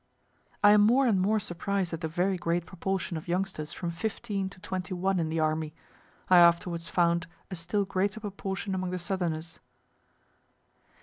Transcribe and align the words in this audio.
(I 0.63 0.71
am 0.71 0.81
more 0.81 1.05
and 1.05 1.21
more 1.21 1.39
surprised 1.39 1.93
at 1.93 2.01
the 2.01 2.07
very 2.07 2.35
great 2.35 2.65
proportion 2.65 3.17
of 3.17 3.27
youngsters 3.27 3.71
from 3.71 3.91
fifteen 3.91 4.49
to 4.49 4.59
twenty 4.59 4.95
one 4.95 5.19
in 5.19 5.29
the 5.29 5.39
army. 5.39 5.75
I 6.27 6.37
afterwards 6.39 6.87
found 6.89 7.27
a 7.51 7.55
still 7.55 7.85
greater 7.85 8.19
proportion 8.19 8.73
among 8.73 8.89
the 8.89 8.97
southerners.) 8.97 9.59